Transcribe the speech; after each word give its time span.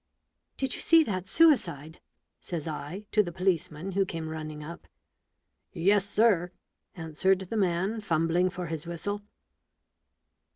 "Did 0.57 0.73
you 0.73 0.81
see 0.81 1.03
that 1.03 1.27
suicide?" 1.27 2.01
says 2.39 2.67
I 2.67 3.05
to 3.11 3.21
the 3.21 3.31
policeman 3.31 3.91
who 3.91 4.03
came 4.03 4.29
running 4.29 4.63
up. 4.63 4.87
"Yes, 5.73 6.07
sir/' 6.07 6.49
answered 6.95 7.37
the 7.41 7.55
man, 7.57 8.01
fumbling 8.01 8.49
for 8.49 8.65
his 8.65 8.87
whistle. 8.87 9.21